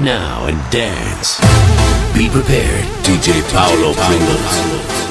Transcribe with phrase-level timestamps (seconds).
[0.00, 1.38] now and dance.
[2.14, 5.09] Be prepared, DJ Paulo Pringles.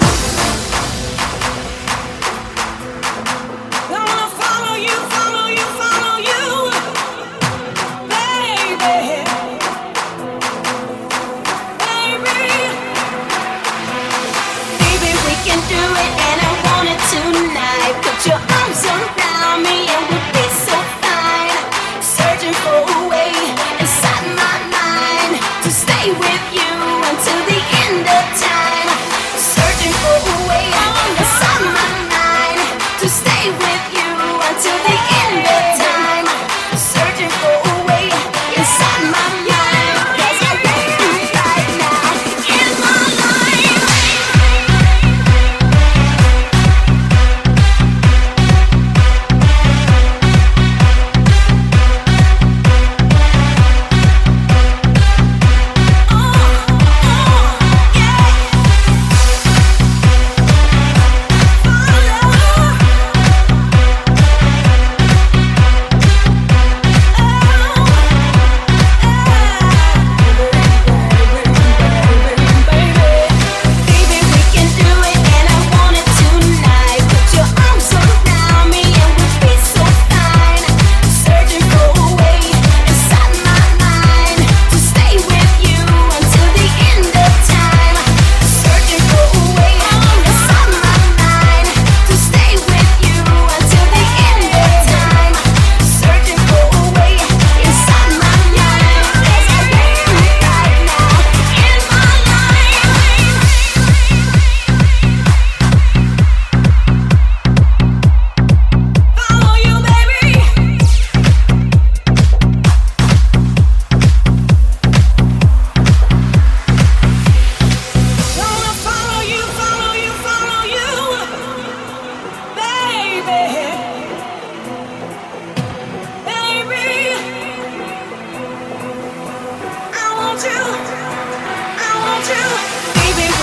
[130.40, 130.56] Baby,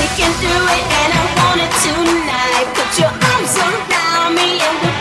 [0.00, 2.72] we can do it, and I want it tonight.
[2.72, 4.95] Put your arms around me, and we're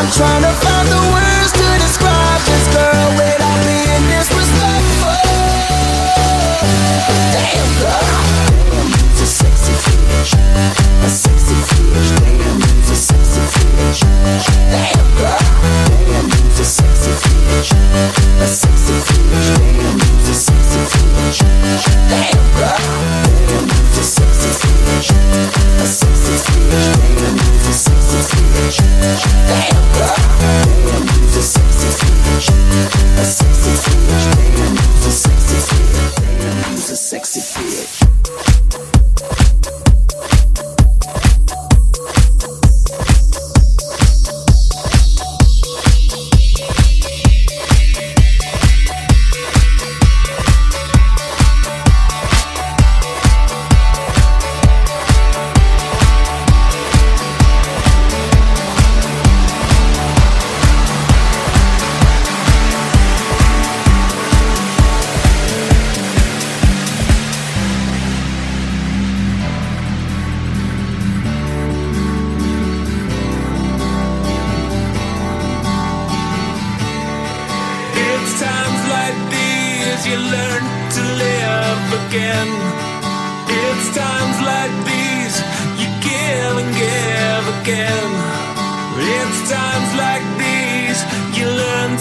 [0.00, 1.39] I'm trying to find the way.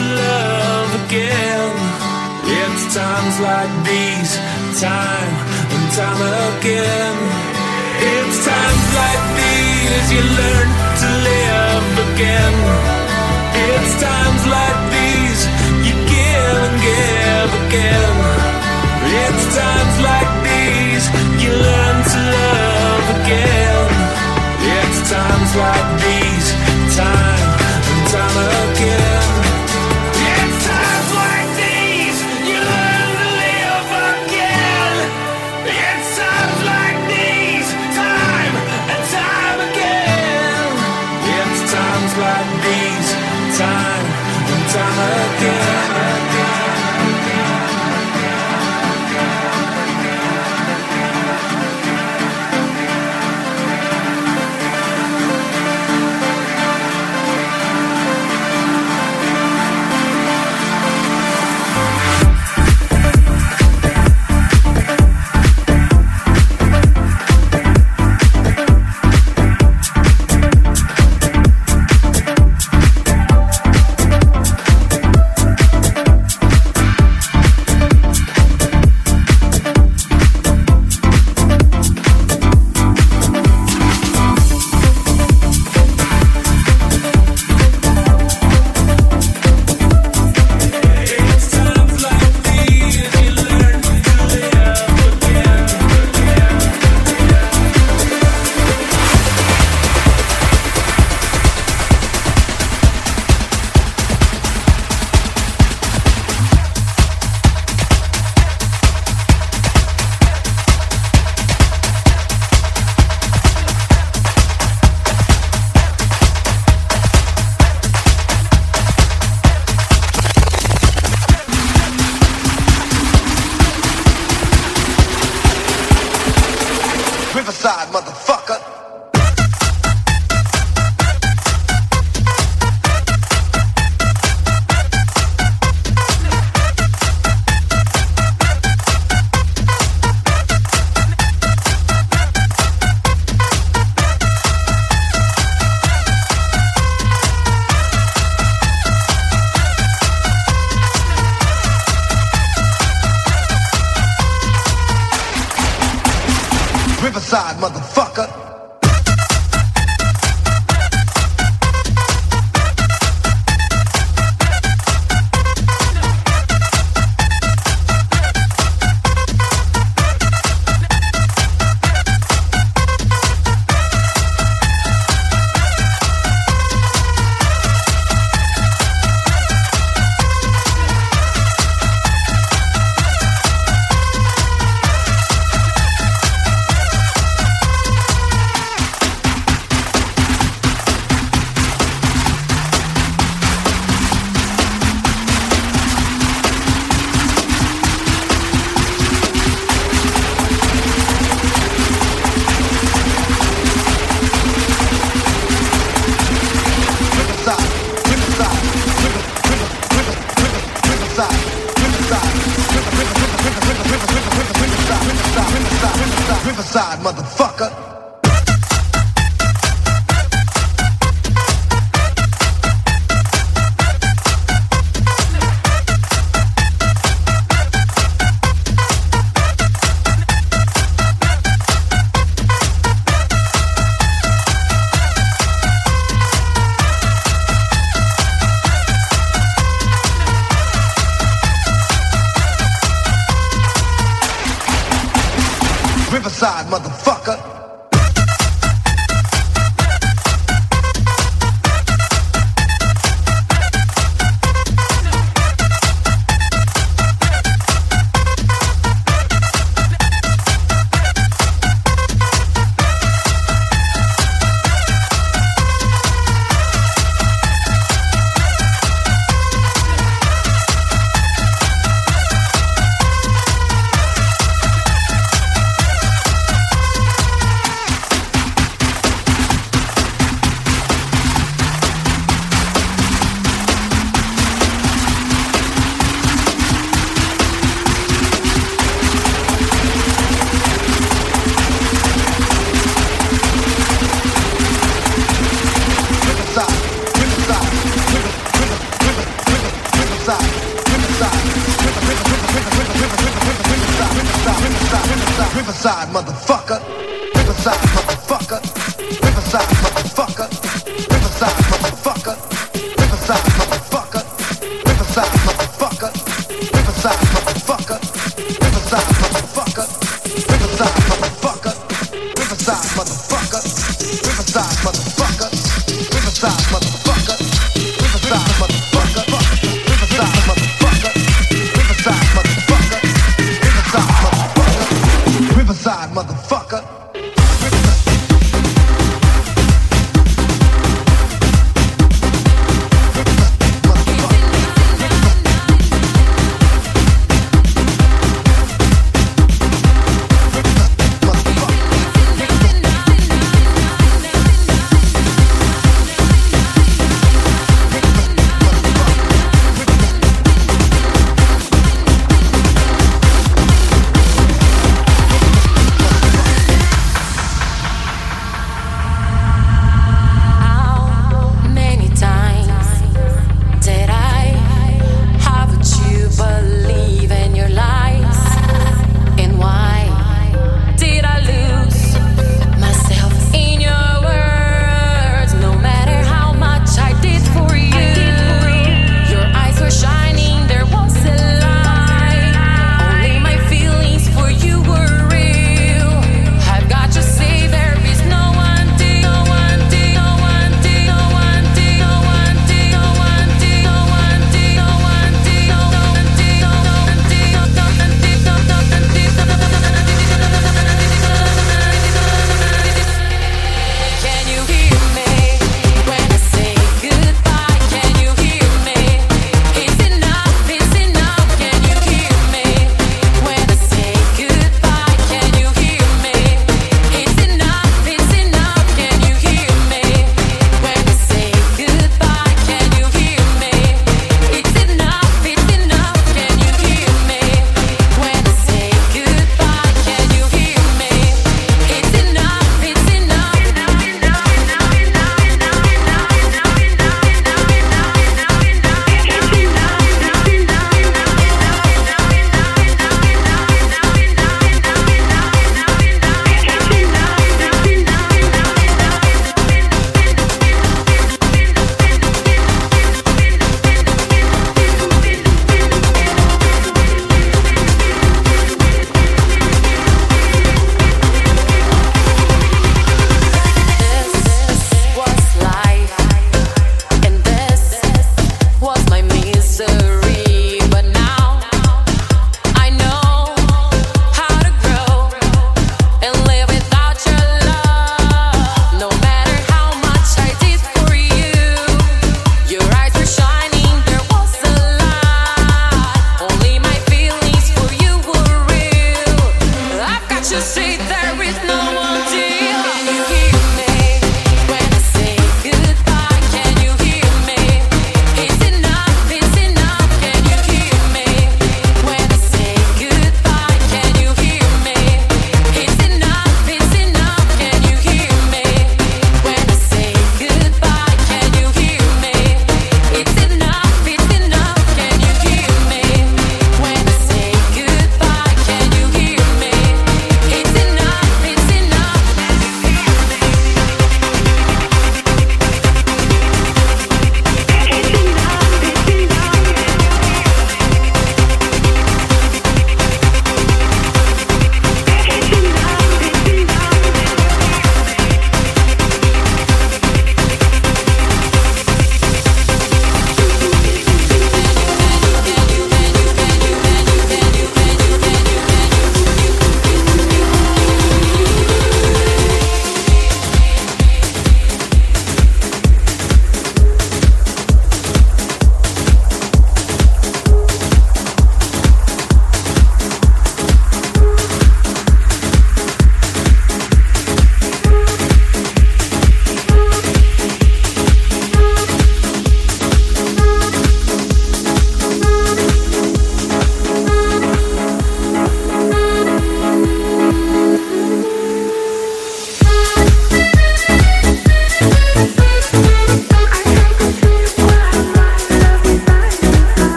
[0.00, 1.72] to love again.
[2.60, 4.32] It's times like these,
[4.80, 5.32] time
[5.74, 6.22] and time
[6.56, 7.16] again.
[8.12, 10.68] It's times like these you learn
[11.02, 12.56] to live again.
[13.68, 15.40] It's times like these
[15.86, 18.16] you give and give again.
[19.20, 21.04] It's times like these
[21.42, 23.88] you learn to love again.
[24.76, 26.29] It's times like these.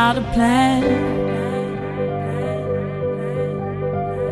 [0.00, 0.82] without a plan.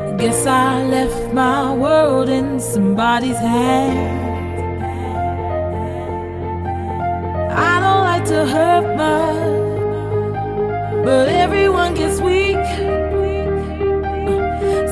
[0.09, 4.61] I guess I left my world in somebody's hands.
[7.53, 9.45] I don't like to hurt much,
[11.05, 12.67] but everyone gets weak.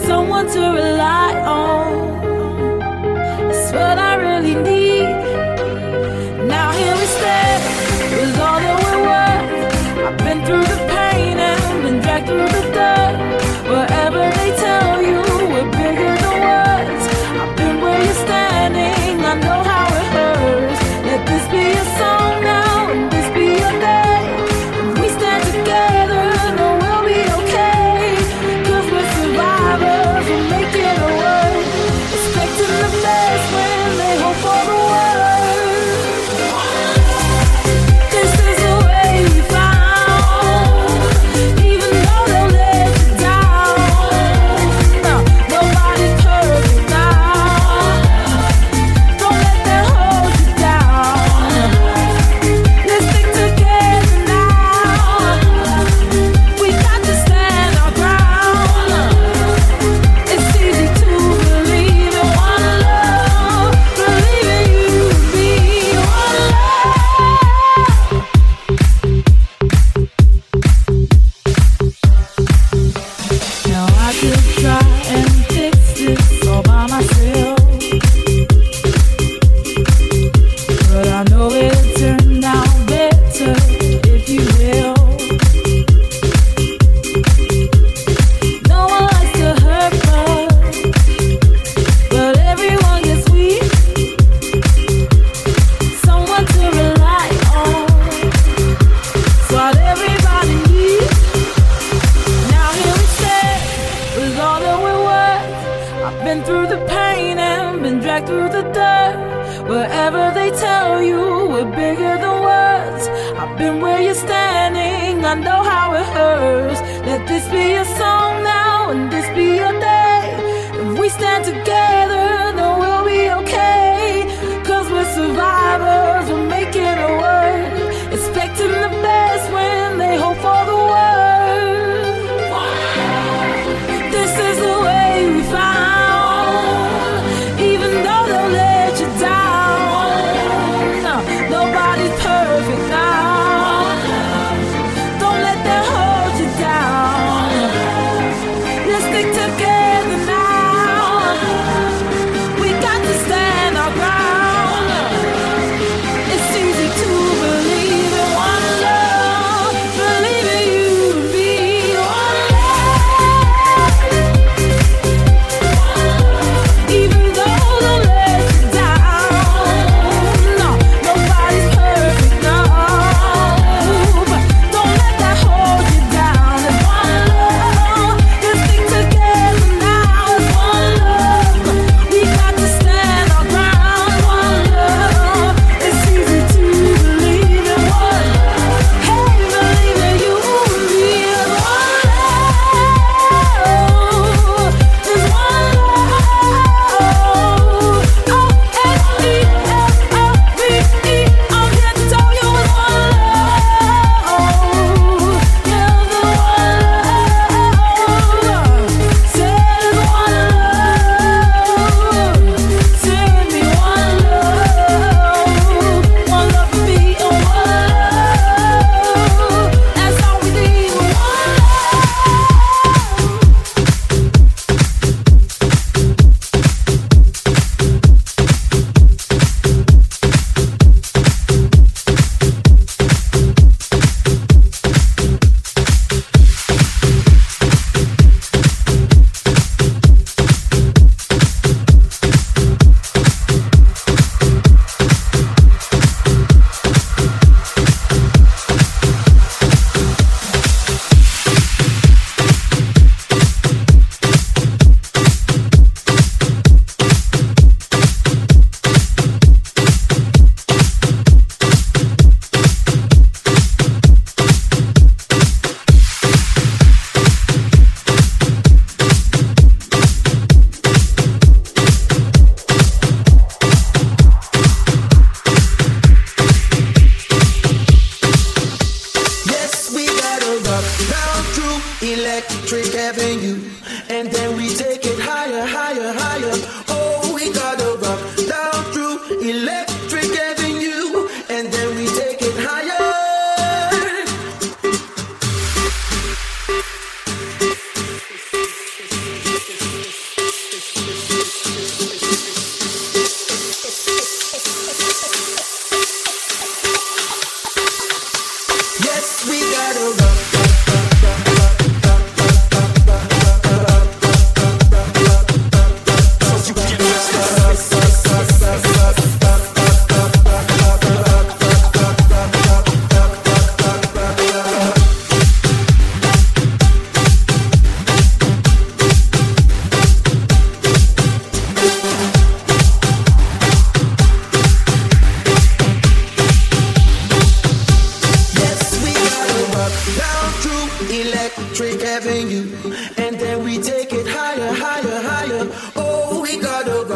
[0.07, 2.06] Someone to rely on.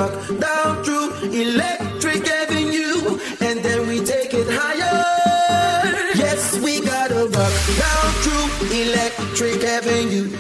[0.09, 5.05] down through Electric Avenue, and then we take it higher.
[6.15, 8.47] Yes, we gotta rock down through
[8.81, 10.31] Electric Avenue.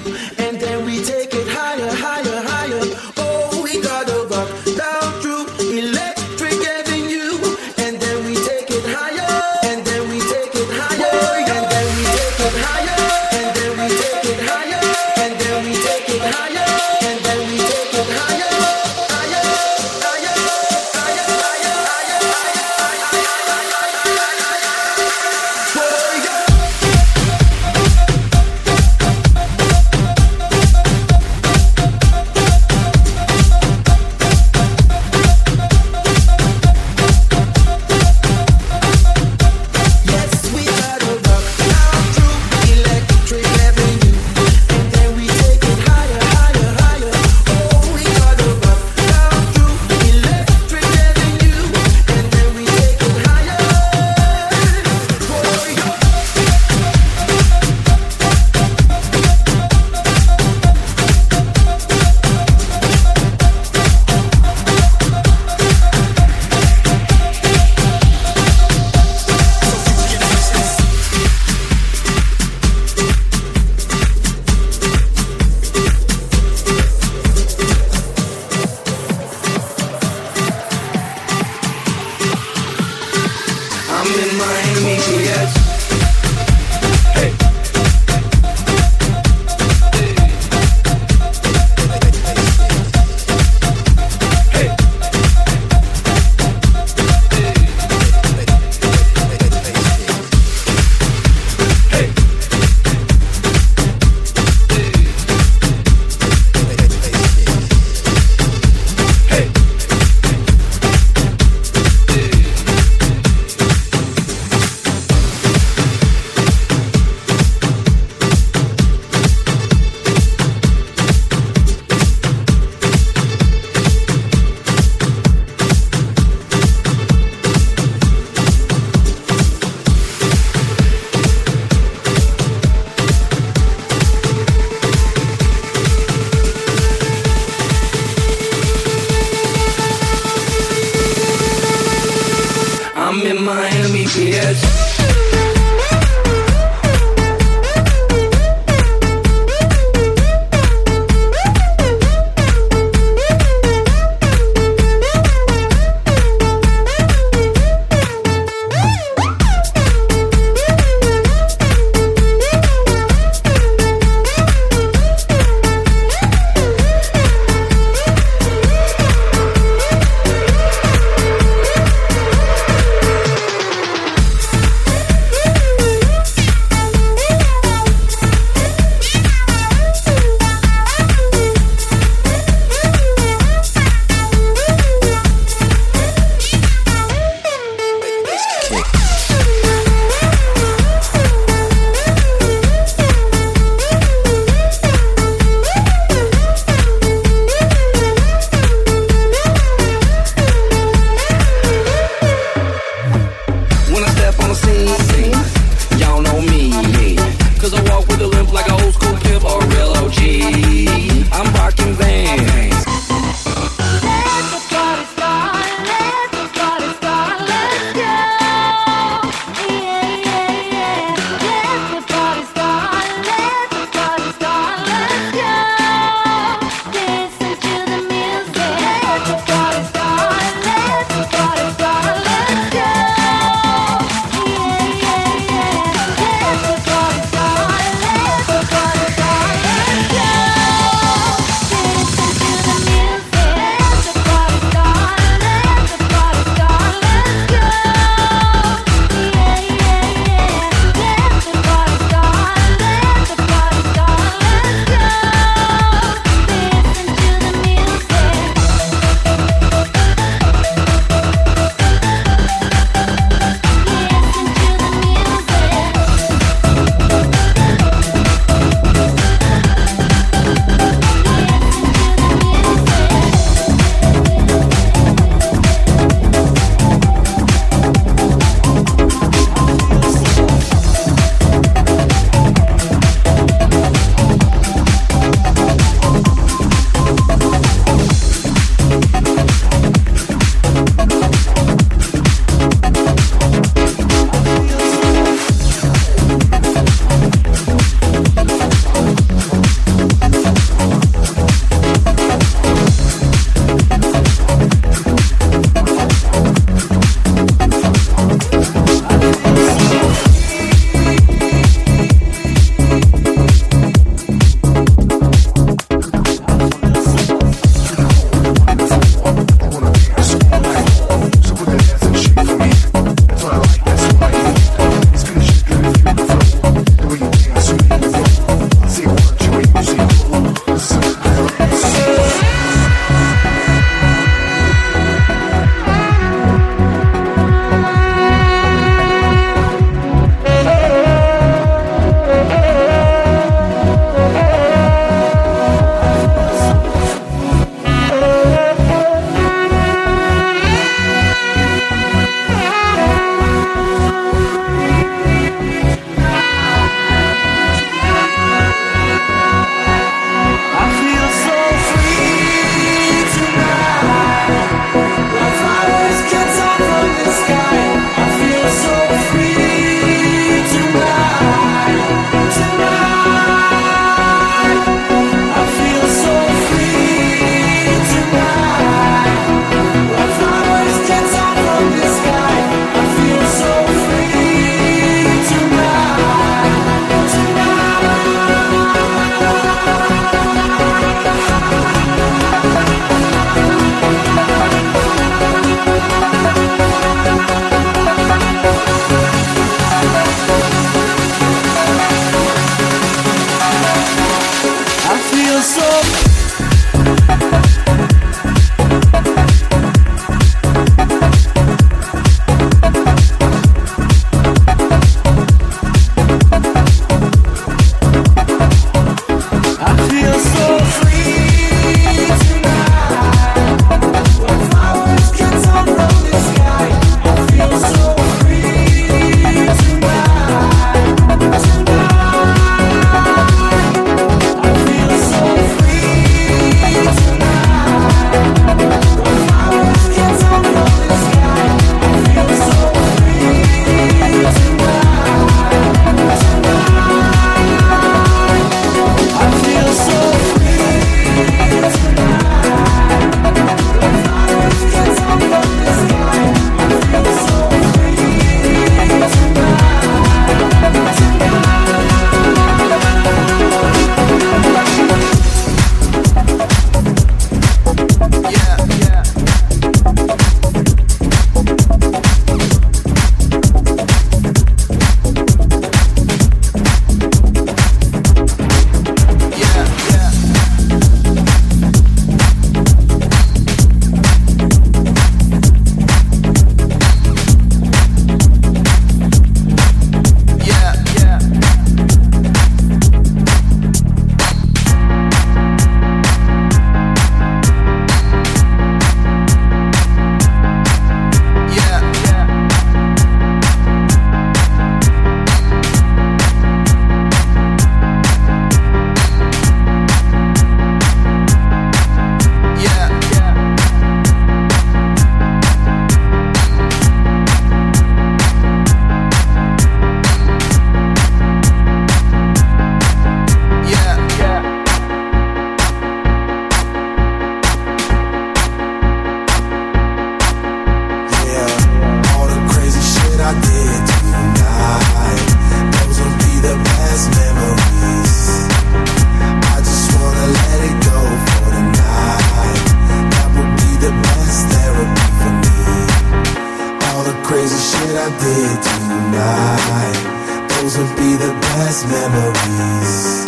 [552.04, 553.44] memories.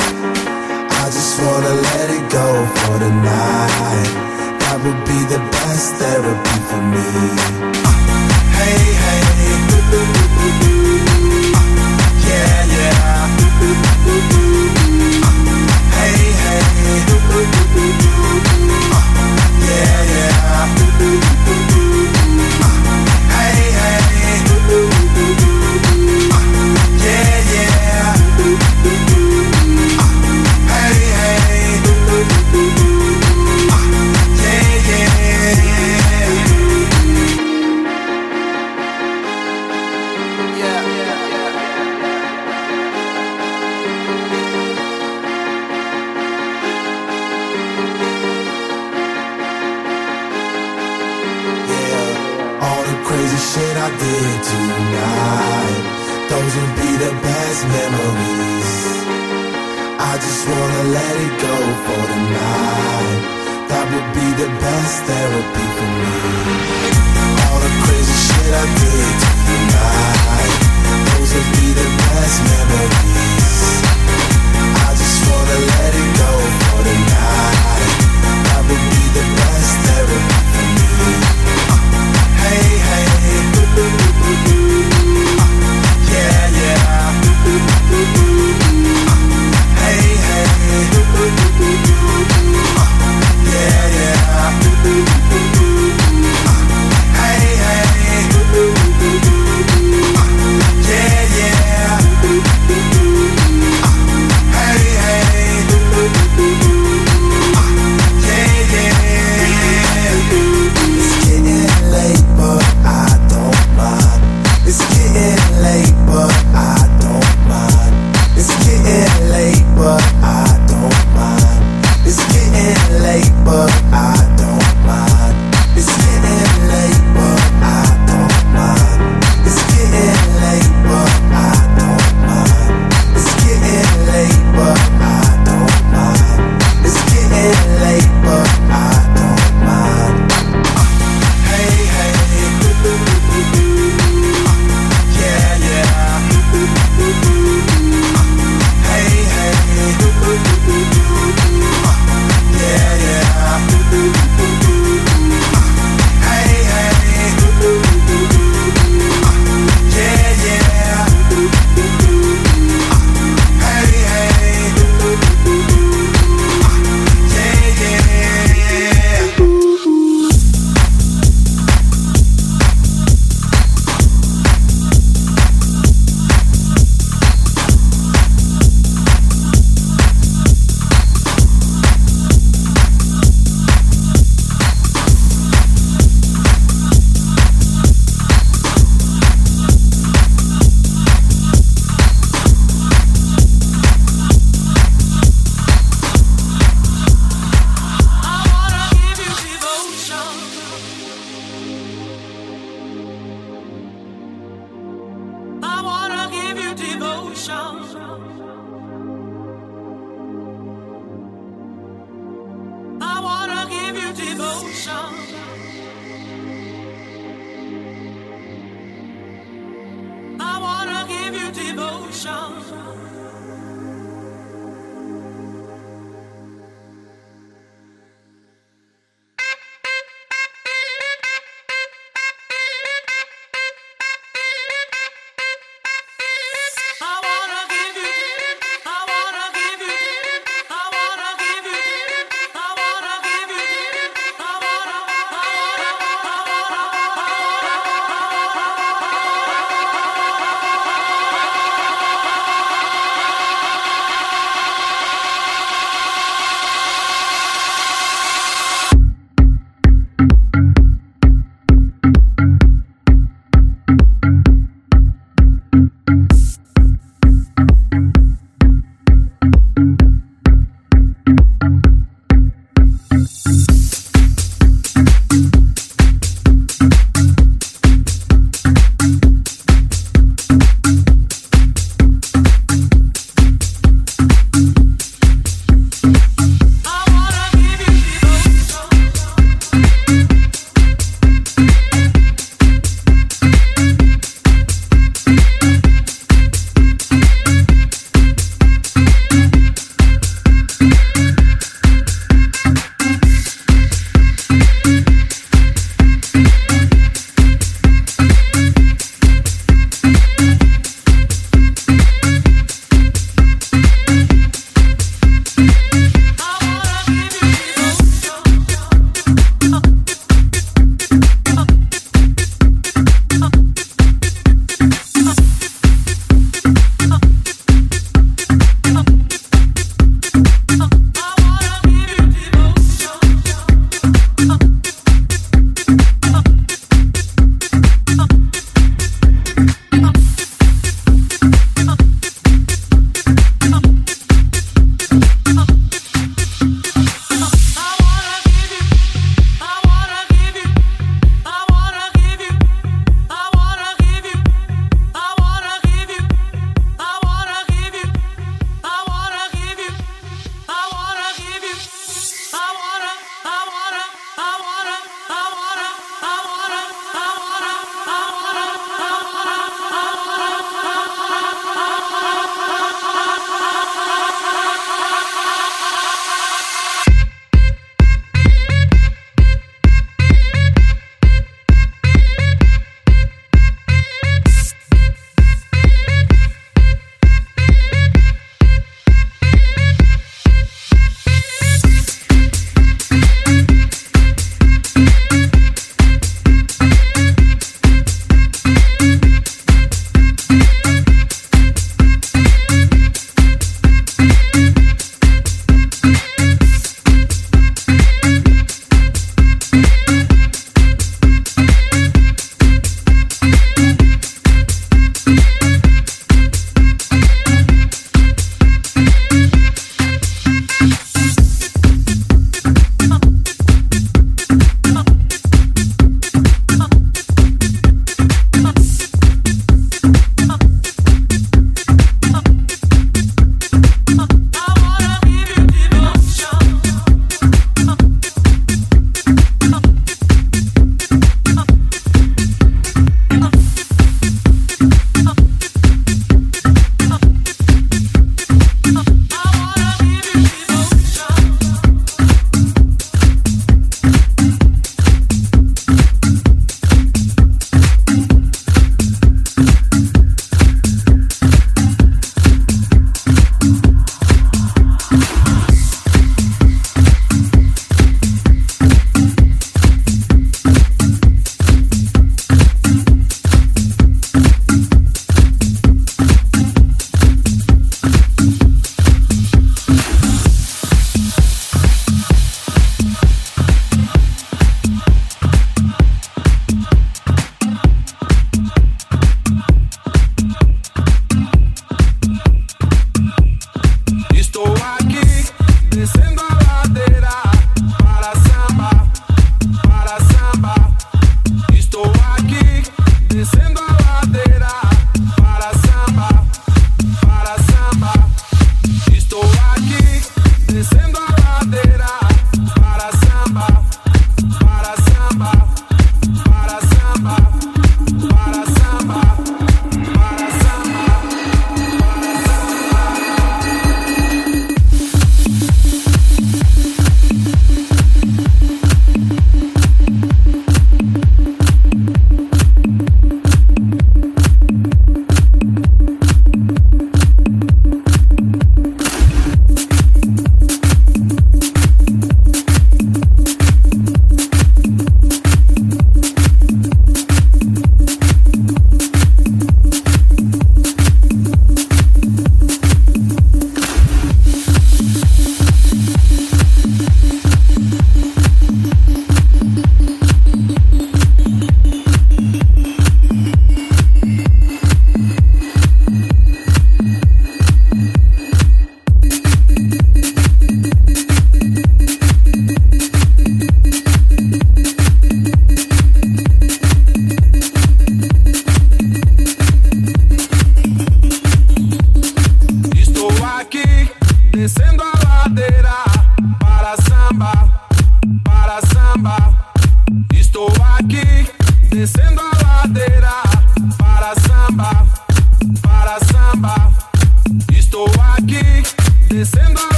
[1.02, 4.10] I just wanna let it go for the night.
[4.60, 7.11] That would be the best therapy for me.